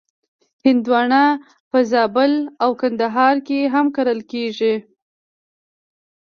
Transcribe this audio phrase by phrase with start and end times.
[0.65, 1.23] هندوانه
[1.69, 2.31] په زابل
[2.63, 4.75] او کندهار کې هم کرل کېږي.